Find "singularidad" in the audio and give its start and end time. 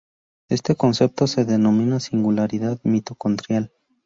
1.99-2.79